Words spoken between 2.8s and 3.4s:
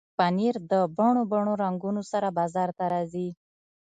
راځي.